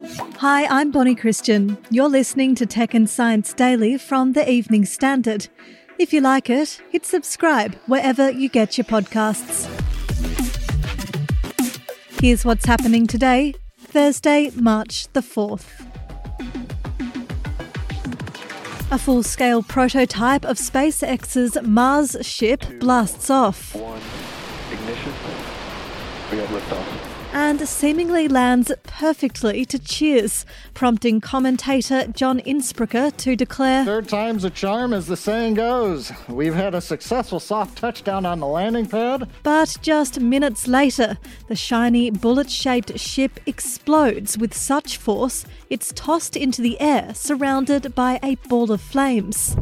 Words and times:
Hi, 0.00 0.66
I'm 0.66 0.92
Bonnie 0.92 1.16
Christian. 1.16 1.76
You're 1.90 2.08
listening 2.08 2.54
to 2.54 2.66
Tech 2.66 2.94
and 2.94 3.10
Science 3.10 3.52
Daily 3.52 3.98
from 3.98 4.32
the 4.32 4.48
Evening 4.48 4.84
Standard. 4.84 5.48
If 5.98 6.12
you 6.12 6.20
like 6.20 6.48
it, 6.48 6.80
hit 6.90 7.04
subscribe 7.04 7.74
wherever 7.86 8.30
you 8.30 8.48
get 8.48 8.78
your 8.78 8.84
podcasts. 8.84 9.66
Here's 12.20 12.44
what's 12.44 12.64
happening 12.64 13.08
today, 13.08 13.54
Thursday, 13.76 14.52
March 14.54 15.08
the 15.14 15.20
4th. 15.20 15.66
A 18.92 18.98
full 18.98 19.24
scale 19.24 19.64
prototype 19.64 20.44
of 20.44 20.58
SpaceX's 20.58 21.60
Mars 21.66 22.16
ship 22.20 22.62
blasts 22.78 23.30
off. 23.30 23.74
One, 23.74 24.00
ignition. 24.70 25.12
We 26.30 26.38
have 26.38 26.50
liftoff. 26.50 27.17
And 27.32 27.68
seemingly 27.68 28.26
lands 28.26 28.72
perfectly 28.84 29.64
to 29.66 29.78
cheers, 29.78 30.46
prompting 30.74 31.20
commentator 31.20 32.06
John 32.06 32.40
Insprucker 32.40 33.14
to 33.18 33.36
declare 33.36 33.84
Third 33.84 34.08
time's 34.08 34.44
a 34.44 34.50
charm, 34.50 34.92
as 34.92 35.06
the 35.06 35.16
saying 35.16 35.54
goes. 35.54 36.10
We've 36.28 36.54
had 36.54 36.74
a 36.74 36.80
successful 36.80 37.38
soft 37.38 37.78
touchdown 37.78 38.24
on 38.24 38.40
the 38.40 38.46
landing 38.46 38.86
pad. 38.86 39.28
But 39.42 39.76
just 39.82 40.20
minutes 40.20 40.66
later, 40.66 41.18
the 41.48 41.56
shiny 41.56 42.10
bullet 42.10 42.50
shaped 42.50 42.98
ship 42.98 43.40
explodes 43.46 44.38
with 44.38 44.54
such 44.54 44.96
force 44.96 45.44
it's 45.68 45.92
tossed 45.94 46.36
into 46.36 46.62
the 46.62 46.80
air, 46.80 47.14
surrounded 47.14 47.94
by 47.94 48.18
a 48.22 48.36
ball 48.48 48.72
of 48.72 48.80
flames. 48.80 49.54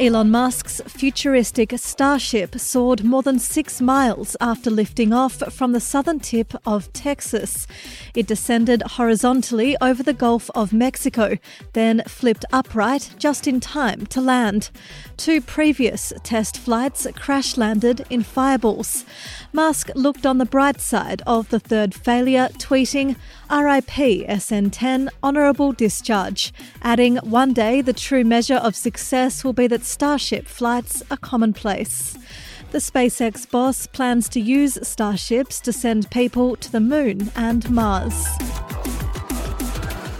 Elon 0.00 0.30
Musk's 0.30 0.80
futuristic 0.86 1.72
Starship 1.76 2.56
soared 2.56 3.02
more 3.02 3.20
than 3.20 3.40
six 3.40 3.80
miles 3.80 4.36
after 4.40 4.70
lifting 4.70 5.12
off 5.12 5.42
from 5.52 5.72
the 5.72 5.80
southern 5.80 6.20
tip 6.20 6.54
of 6.64 6.92
Texas. 6.92 7.66
It 8.14 8.28
descended 8.28 8.80
horizontally 8.82 9.76
over 9.80 10.04
the 10.04 10.12
Gulf 10.12 10.52
of 10.54 10.72
Mexico, 10.72 11.36
then 11.72 12.04
flipped 12.06 12.44
upright 12.52 13.10
just 13.18 13.48
in 13.48 13.58
time 13.58 14.06
to 14.06 14.20
land. 14.20 14.70
Two 15.16 15.40
previous 15.40 16.12
test 16.22 16.58
flights 16.58 17.04
crash 17.16 17.56
landed 17.56 18.06
in 18.08 18.22
fireballs. 18.22 19.04
Musk 19.52 19.90
looked 19.96 20.24
on 20.24 20.38
the 20.38 20.46
bright 20.46 20.80
side 20.80 21.22
of 21.26 21.48
the 21.48 21.58
third 21.58 21.92
failure, 21.92 22.50
tweeting, 22.52 23.16
RIP 23.50 24.28
SN10, 24.28 25.08
honourable 25.24 25.72
discharge, 25.72 26.52
adding, 26.82 27.16
One 27.16 27.52
day 27.52 27.80
the 27.80 27.92
true 27.92 28.22
measure 28.22 28.56
of 28.56 28.76
success 28.76 29.42
will 29.42 29.52
be 29.52 29.66
that 29.66 29.87
Starship 29.88 30.46
flights 30.46 31.02
are 31.10 31.16
commonplace. 31.16 32.18
The 32.72 32.78
SpaceX 32.78 33.50
boss 33.50 33.86
plans 33.86 34.28
to 34.28 34.38
use 34.38 34.78
Starships 34.86 35.60
to 35.60 35.72
send 35.72 36.10
people 36.10 36.56
to 36.56 36.70
the 36.70 36.78
moon 36.78 37.32
and 37.34 37.68
Mars. 37.70 38.26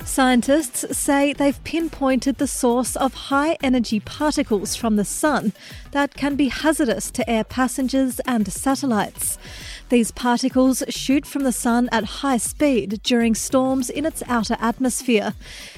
Scientists 0.06 0.96
say 0.96 1.34
they've 1.34 1.62
pinpointed 1.64 2.38
the 2.38 2.46
source 2.46 2.96
of 2.96 3.12
high 3.12 3.58
energy 3.62 4.00
particles 4.00 4.74
from 4.74 4.96
the 4.96 5.04
sun 5.04 5.52
that 5.92 6.14
can 6.14 6.34
be 6.34 6.48
hazardous 6.48 7.10
to 7.10 7.30
air 7.30 7.44
passengers 7.44 8.20
and 8.20 8.50
satellites. 8.50 9.36
These 9.88 10.10
particles 10.10 10.82
shoot 10.90 11.24
from 11.24 11.44
the 11.44 11.52
sun 11.52 11.88
at 11.90 12.04
high 12.04 12.36
speed 12.36 13.00
during 13.02 13.34
storms 13.34 13.88
in 13.88 14.04
its 14.04 14.22
outer 14.28 14.56
atmosphere. 14.60 15.34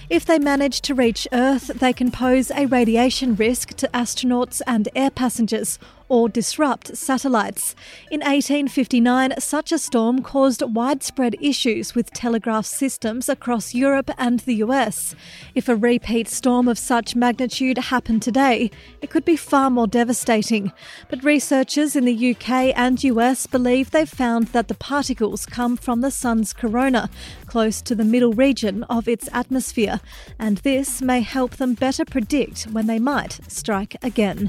If 0.08 0.24
they 0.24 0.40
manage 0.40 0.80
to 0.82 0.94
reach 0.94 1.28
Earth, 1.32 1.68
they 1.68 1.92
can 1.92 2.10
pose 2.10 2.50
a 2.50 2.66
radiation 2.66 3.36
risk 3.36 3.74
to 3.74 3.88
astronauts 3.88 4.60
and 4.66 4.88
air 4.96 5.10
passengers 5.10 5.78
or 6.10 6.28
disrupt 6.28 6.96
satellites. 6.96 7.76
In 8.10 8.18
1859, 8.18 9.34
such 9.38 9.70
a 9.70 9.78
storm 9.78 10.22
caused 10.22 10.60
widespread 10.60 11.36
issues 11.40 11.94
with 11.94 12.12
telegraph 12.12 12.66
systems 12.66 13.28
across 13.28 13.74
Europe 13.74 14.10
and 14.18 14.40
the 14.40 14.56
US. 14.56 15.14
If 15.54 15.68
a 15.68 15.76
repeat 15.76 16.26
storm 16.28 16.66
of 16.66 16.80
such 16.80 17.14
magnitude 17.14 17.78
happened 17.78 18.22
today, 18.22 18.72
it 19.00 19.08
could 19.08 19.24
be 19.24 19.36
far 19.36 19.70
more 19.70 19.86
devastating. 19.86 20.72
But 21.08 21.22
researchers 21.22 21.94
in 21.94 22.04
the 22.06 22.30
UK 22.34 22.72
and 22.76 23.02
US 23.04 23.46
believe 23.46 23.92
they've 24.00 24.08
found 24.08 24.46
that 24.48 24.68
the 24.68 24.74
particles 24.74 25.44
come 25.44 25.76
from 25.76 26.00
the 26.00 26.10
sun's 26.10 26.54
corona, 26.54 27.10
close 27.44 27.82
to 27.82 27.94
the 27.94 28.02
middle 28.02 28.32
region 28.32 28.82
of 28.84 29.06
its 29.06 29.28
atmosphere, 29.30 30.00
and 30.38 30.56
this 30.58 31.02
may 31.02 31.20
help 31.20 31.56
them 31.56 31.74
better 31.74 32.06
predict 32.06 32.62
when 32.72 32.86
they 32.86 32.98
might 32.98 33.40
strike 33.46 33.94
again. 34.02 34.48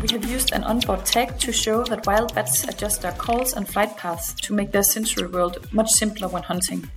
We 0.00 0.08
have 0.12 0.24
used 0.24 0.54
an 0.54 0.64
onboard 0.64 1.04
tag 1.04 1.38
to 1.40 1.52
show 1.52 1.84
that 1.84 2.06
wild 2.06 2.34
bats 2.34 2.64
adjust 2.64 3.02
their 3.02 3.12
calls 3.12 3.52
and 3.52 3.68
flight 3.68 3.94
paths 3.98 4.32
to 4.40 4.54
make 4.54 4.72
their 4.72 4.82
sensory 4.82 5.28
world 5.28 5.70
much 5.74 5.90
simpler 5.90 6.28
when 6.28 6.44
hunting. 6.44 6.88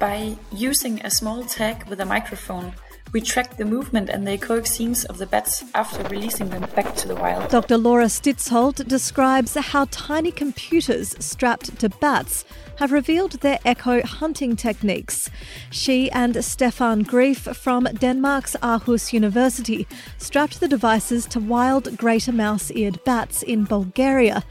By 0.00 0.36
using 0.50 1.00
a 1.06 1.12
small 1.12 1.44
tag 1.44 1.88
with 1.88 2.00
a 2.00 2.04
microphone, 2.04 2.74
we 3.14 3.20
track 3.20 3.56
the 3.56 3.64
movement 3.64 4.10
and 4.10 4.26
the 4.26 4.36
echoic 4.36 4.66
scenes 4.66 5.04
of 5.04 5.18
the 5.18 5.26
bats 5.26 5.64
after 5.72 6.02
releasing 6.08 6.50
them 6.50 6.68
back 6.74 6.96
to 6.96 7.06
the 7.06 7.14
wild. 7.14 7.48
Dr. 7.48 7.78
Laura 7.78 8.06
Stidsholt 8.06 8.86
describes 8.88 9.54
how 9.54 9.86
tiny 9.92 10.32
computers 10.32 11.14
strapped 11.24 11.78
to 11.78 11.88
bats 11.88 12.44
have 12.78 12.90
revealed 12.90 13.32
their 13.34 13.60
echo 13.64 14.02
hunting 14.02 14.56
techniques. 14.56 15.30
She 15.70 16.10
and 16.10 16.44
Stefan 16.44 17.04
Greif 17.04 17.38
from 17.56 17.84
Denmark's 17.84 18.56
Aarhus 18.60 19.12
University 19.12 19.86
strapped 20.18 20.58
the 20.58 20.66
devices 20.66 21.24
to 21.26 21.38
wild 21.38 21.96
greater 21.96 22.32
mouse 22.32 22.72
eared 22.72 22.98
bats 23.04 23.44
in 23.44 23.62
Bulgaria. 23.62 24.42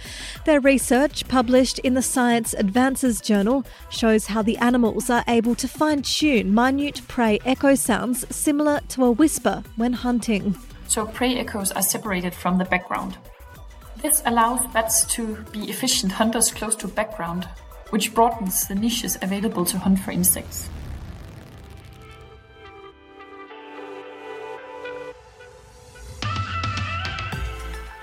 Their 0.45 0.61
research, 0.61 1.27
published 1.27 1.79
in 1.79 1.95
the 1.95 2.01
Science 2.01 2.53
Advances 2.53 3.19
journal, 3.19 3.65
shows 3.89 4.27
how 4.27 4.41
the 4.41 4.57
animals 4.59 5.09
are 5.09 5.25
able 5.27 5.55
to 5.55 5.67
fine 5.67 6.01
tune 6.01 6.53
minute 6.53 7.01
prey 7.09 7.39
echo 7.45 7.75
sounds 7.75 8.25
similar 8.33 8.52
to 8.59 9.05
a 9.05 9.11
whisper 9.11 9.63
when 9.75 9.93
hunting. 9.93 10.55
So 10.87 11.05
prey 11.05 11.37
echoes 11.37 11.71
are 11.71 11.81
separated 11.81 12.33
from 12.33 12.57
the 12.57 12.65
background. 12.65 13.17
This 14.01 14.21
allows 14.25 14.65
bats 14.73 15.05
to 15.15 15.37
be 15.51 15.69
efficient 15.69 16.11
hunters 16.11 16.51
close 16.51 16.75
to 16.77 16.87
background, 16.87 17.47
which 17.89 18.13
broadens 18.13 18.67
the 18.67 18.75
niches 18.75 19.17
available 19.21 19.65
to 19.65 19.79
hunt 19.79 19.99
for 19.99 20.11
insects. 20.11 20.69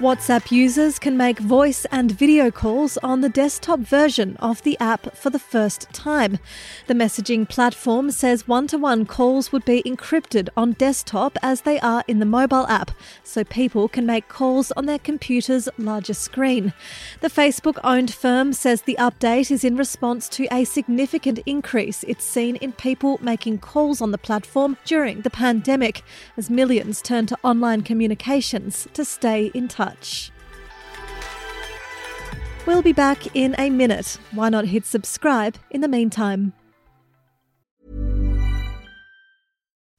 WhatsApp 0.01 0.51
users 0.51 0.99
can 0.99 1.19
make 1.19 1.39
voice 1.39 1.85
and 1.93 2.11
video 2.11 2.51
calls 2.51 2.97
on 3.03 3.21
the 3.21 3.29
desktop 3.29 3.81
version 3.81 4.35
of 4.39 4.63
the 4.63 4.79
app 4.81 5.15
for 5.15 5.29
the 5.29 5.39
first 5.39 5.93
time. 5.93 6.39
The 6.87 6.95
messaging 6.95 7.47
platform 7.47 8.11
says 8.11 8.49
one 8.49 8.67
to 8.69 8.79
one 8.79 9.05
calls 9.05 9.53
would 9.53 9.67
be 9.67 9.83
encrypted 9.83 10.49
on 10.57 10.73
desktop 10.73 11.37
as 11.43 11.61
they 11.61 11.79
are 11.81 12.03
in 12.09 12.19
the 12.19 12.25
mobile 12.25 12.67
app, 12.69 12.93
so 13.23 13.45
people 13.45 13.89
can 13.89 14.07
make 14.07 14.27
calls 14.27 14.73
on 14.73 14.87
their 14.87 14.99
computer's 14.99 15.69
larger 15.77 16.15
screen. 16.15 16.73
The 17.21 17.29
Facebook 17.29 17.79
owned 17.85 18.15
firm 18.15 18.55
says 18.55 18.81
the 18.81 18.97
update 18.99 19.51
is 19.51 19.65
in 19.65 19.77
response 19.77 20.31
to 20.31 20.49
a 20.51 20.65
significant 20.65 21.41
increase 21.45 22.05
it's 22.05 22.25
seen 22.25 22.57
in 22.57 22.73
people 22.73 23.19
making 23.21 23.59
calls 23.59 24.01
on 24.01 24.13
the 24.13 24.19
platform 24.19 24.79
during 24.87 25.21
the 25.21 25.31
pandemic, 25.31 26.03
as 26.39 26.49
millions 26.49 27.03
turn 27.03 27.27
to 27.27 27.37
online 27.45 27.83
communications 27.83 28.89
to 28.95 29.05
stay 29.05 29.51
in 29.53 29.69
touch. 29.69 29.90
We'll 32.67 32.83
be 32.83 32.93
back 32.93 33.35
in 33.35 33.55
a 33.59 33.71
minute. 33.71 34.19
Why 34.33 34.49
not 34.49 34.67
hit 34.67 34.87
subscribe 34.87 35.57
in 35.71 35.81
the 35.81 35.89
meantime? 35.89 36.53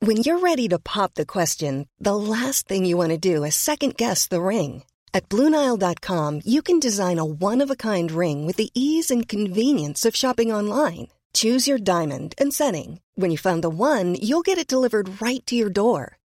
When 0.04 0.18
you're 0.18 0.40
ready 0.40 0.68
to 0.70 0.80
pop 0.80 1.14
the 1.14 1.28
question, 1.28 1.88
the 2.00 2.16
last 2.16 2.68
thing 2.68 2.86
you 2.86 2.98
want 2.98 3.12
to 3.12 3.20
do 3.20 3.44
is 3.44 3.56
second 3.56 3.98
guess 3.98 4.28
the 4.28 4.42
ring. 4.42 4.84
At 5.14 5.30
Bluenile.com, 5.30 6.42
you 6.44 6.64
can 6.64 6.80
design 6.80 7.20
a 7.20 7.26
one 7.26 7.62
of 7.62 7.70
a 7.70 7.76
kind 7.76 8.12
ring 8.12 8.48
with 8.48 8.56
the 8.56 8.72
ease 8.74 9.12
and 9.12 9.28
convenience 9.28 10.04
of 10.04 10.16
shopping 10.16 10.52
online. 10.52 11.10
Choose 11.34 11.68
your 11.68 11.78
diamond 11.78 12.34
and 12.40 12.52
setting. 12.52 13.00
When 13.14 13.30
you 13.30 13.38
find 13.38 13.64
the 13.64 13.70
one, 13.70 14.16
you'll 14.16 14.42
get 14.42 14.58
it 14.58 14.68
delivered 14.68 15.22
right 15.22 15.46
to 15.46 15.56
your 15.56 15.70
door. 15.70 16.18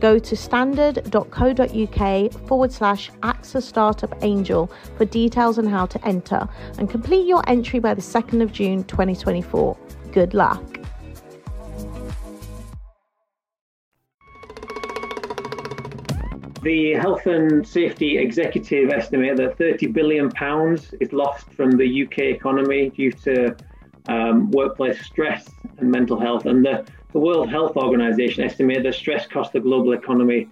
Go 0.00 0.18
to 0.18 0.34
standard.co.uk 0.36 2.32
forward 2.48 2.72
slash 2.72 3.10
AXA 3.22 3.62
Startup 3.62 4.14
Angel 4.22 4.70
for 4.96 5.04
details 5.04 5.58
on 5.58 5.66
how 5.66 5.84
to 5.86 6.02
enter 6.06 6.48
and 6.78 6.88
complete 6.88 7.26
your 7.26 7.46
entry 7.48 7.80
by 7.80 7.92
the 7.92 8.00
2nd 8.00 8.42
of 8.42 8.50
June 8.50 8.82
2024. 8.84 9.76
Good 10.12 10.32
luck. 10.32 10.62
The 16.62 16.92
health 16.92 17.26
and 17.26 17.66
safety 17.66 18.18
executive 18.18 18.90
estimate 18.90 19.36
that 19.38 19.56
30 19.56 19.86
billion 19.88 20.30
pounds 20.30 20.94
is 21.00 21.12
lost 21.12 21.50
from 21.52 21.72
the 21.72 22.04
UK 22.04 22.18
economy 22.18 22.90
due 22.90 23.12
to 23.12 23.56
um, 24.08 24.50
workplace 24.50 25.00
stress 25.04 25.48
and 25.78 25.90
mental 25.90 26.20
health, 26.20 26.46
and 26.46 26.64
the 26.64 26.84
the 27.12 27.18
World 27.18 27.50
Health 27.50 27.76
Organization 27.76 28.44
estimated 28.44 28.84
the 28.84 28.92
stress 28.92 29.26
cost 29.26 29.52
the 29.52 29.60
global 29.60 29.92
economy 29.92 30.48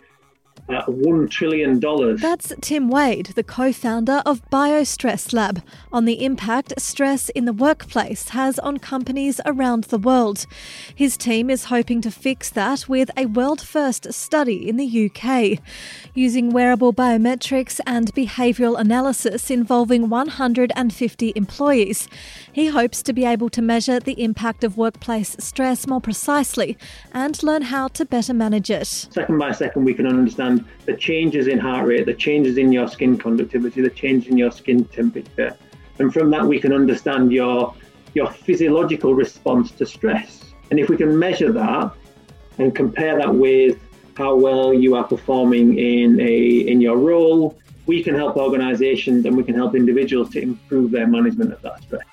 uh, 0.69 0.85
$1 0.87 1.31
trillion. 1.31 1.81
That's 2.17 2.53
Tim 2.61 2.89
Wade, 2.89 3.27
the 3.35 3.43
co 3.43 3.73
founder 3.73 4.23
of 4.27 4.49
BioStress 4.51 5.33
Lab, 5.33 5.63
on 5.93 6.05
the 6.05 6.25
impact 6.25 6.75
stress 6.79 7.29
in 7.31 7.45
the 7.45 7.53
workplace 7.53 8.31
has 8.31 8.59
on 8.59 8.79
companies 8.79 9.41
around 9.47 9.85
the 9.85 9.99
world. 9.99 10.47
His 10.95 11.17
team 11.17 11.49
is 11.49 11.65
hoping 11.65 12.01
to 12.03 12.11
fix 12.11 12.51
that 12.51 12.89
with 12.89 13.11
a 13.17 13.27
world 13.27 13.61
first 13.61 14.13
study 14.13 14.69
in 14.69 14.77
the 14.77 15.11
UK. 15.11 15.59
Using 16.15 16.51
wearable 16.51 16.93
biometrics 16.93 17.81
and 17.87 18.13
behavioural 18.15 18.79
analysis 18.79 19.51
involving 19.51 20.09
150 20.09 21.33
employees, 21.35 22.09
he 22.53 22.67
hopes 22.67 23.03
to 23.03 23.13
be 23.13 23.25
able 23.25 23.49
to 23.51 23.63
measure 23.63 24.01
the 24.01 24.23
impact 24.23 24.65
of 24.65 24.77
workplace 24.77 25.37
stress 25.39 25.87
more 25.87 26.01
precisely 26.01 26.77
and 27.13 27.43
learn 27.43 27.63
how 27.63 27.89
to 27.89 28.05
better 28.05 28.35
manage 28.35 28.71
it. 28.71 28.87
Second 28.87 29.39
by 29.39 29.53
second, 29.53 29.85
we 29.85 29.95
can 29.95 30.07
understand 30.07 30.58
the 30.87 30.97
changes 30.97 31.47
in 31.47 31.59
heart 31.59 31.87
rate, 31.87 32.07
the 32.07 32.15
changes 32.15 32.59
in 32.59 32.73
your 32.73 32.89
skin 32.89 33.19
conductivity, 33.19 33.81
the 33.81 33.91
change 33.91 34.29
in 34.29 34.37
your 34.37 34.51
skin 34.51 34.85
temperature. 34.87 35.57
And 35.99 36.13
from 36.13 36.31
that, 36.31 36.45
we 36.45 36.61
can 36.61 36.73
understand 36.73 37.33
your, 37.33 37.75
your 38.15 38.31
physiological 38.31 39.15
response 39.15 39.71
to 39.73 39.87
stress. 39.87 40.53
And 40.71 40.79
if 40.79 40.89
we 40.89 40.97
can 40.97 41.19
measure 41.19 41.53
that 41.53 41.93
and 42.59 42.75
compare 42.75 43.19
that 43.19 43.35
with 43.35 43.79
how 44.17 44.35
well 44.35 44.75
you 44.75 44.95
are 44.97 45.05
performing 45.05 45.79
in, 45.79 46.21
a, 46.21 46.59
in 46.71 46.81
your 46.81 46.97
role, 46.97 47.59
we 47.87 48.03
can 48.03 48.15
help 48.15 48.37
organizations 48.37 49.25
and 49.25 49.37
we 49.37 49.43
can 49.43 49.55
help 49.55 49.75
individuals 49.75 50.31
to 50.31 50.43
improve 50.43 50.91
their 50.91 51.07
management 51.07 51.53
of 51.53 51.63
that 51.63 51.83
stress. 51.83 52.05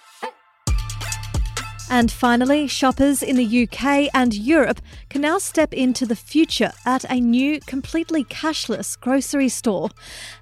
And 1.87 2.11
finally, 2.11 2.67
shoppers 2.67 3.21
in 3.21 3.35
the 3.35 3.63
UK 3.63 4.09
and 4.11 4.33
Europe 4.33 4.81
can 5.09 5.21
now 5.21 5.37
step 5.37 5.71
into 5.71 6.07
the 6.07 6.15
future 6.15 6.71
at 6.83 7.05
a 7.11 7.19
new, 7.19 7.59
completely 7.59 8.23
cashless 8.23 8.99
grocery 8.99 9.49
store. 9.49 9.91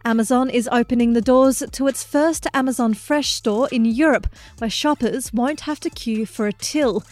Amazon 0.06 0.50
is 0.50 0.70
opening 0.72 1.12
the 1.12 1.22
doors 1.22 1.62
to 1.74 1.88
its 1.88 2.02
first 2.02 2.48
Amazon 2.54 2.94
Fresh 2.94 3.34
store 3.34 3.68
in 3.74 3.84
Europe, 3.84 4.28
where 4.60 4.70
shoppers 4.70 5.34
won't 5.34 5.62
have 5.62 5.82
to 5.82 5.90
queue 5.90 6.26
for 6.26 6.48
a 6.48 6.54
till. 6.54 7.04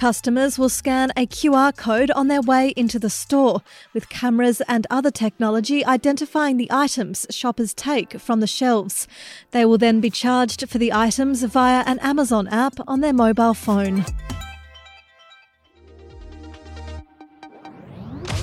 Customers 0.00 0.58
will 0.58 0.70
scan 0.70 1.12
a 1.14 1.26
QR 1.26 1.76
code 1.76 2.10
on 2.12 2.28
their 2.28 2.40
way 2.40 2.72
into 2.74 2.98
the 2.98 3.10
store, 3.10 3.60
with 3.92 4.08
cameras 4.08 4.62
and 4.66 4.86
other 4.88 5.10
technology 5.10 5.84
identifying 5.84 6.56
the 6.56 6.72
items 6.72 7.26
shoppers 7.28 7.74
take 7.74 8.18
from 8.18 8.40
the 8.40 8.46
shelves. 8.46 9.06
They 9.50 9.66
will 9.66 9.76
then 9.76 10.00
be 10.00 10.08
charged 10.08 10.66
for 10.70 10.78
the 10.78 10.90
items 10.90 11.42
via 11.42 11.84
an 11.86 11.98
Amazon 11.98 12.48
app 12.48 12.76
on 12.88 13.02
their 13.02 13.12
mobile 13.12 13.52
phone. 13.52 14.06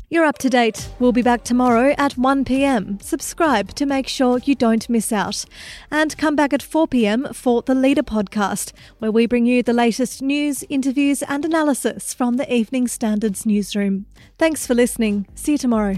You're 0.09 0.23
up 0.23 0.37
to 0.37 0.49
date. 0.49 0.89
We'll 0.99 1.11
be 1.11 1.21
back 1.21 1.43
tomorrow 1.43 1.93
at 1.97 2.13
1pm. 2.13 3.03
Subscribe 3.03 3.73
to 3.75 3.85
make 3.85 4.07
sure 4.07 4.39
you 4.41 4.55
don't 4.55 4.87
miss 4.89 5.11
out. 5.11 5.43
And 5.91 6.17
come 6.17 6.33
back 6.33 6.53
at 6.53 6.61
4pm 6.61 7.35
for 7.35 7.61
the 7.61 7.75
Leader 7.75 8.03
podcast, 8.03 8.71
where 8.99 9.11
we 9.11 9.25
bring 9.25 9.45
you 9.45 9.61
the 9.61 9.73
latest 9.73 10.21
news, 10.21 10.63
interviews, 10.69 11.23
and 11.23 11.43
analysis 11.43 12.13
from 12.13 12.37
the 12.37 12.51
Evening 12.53 12.87
Standards 12.87 13.45
newsroom. 13.45 14.05
Thanks 14.37 14.65
for 14.65 14.73
listening. 14.73 15.27
See 15.35 15.53
you 15.53 15.57
tomorrow. 15.57 15.97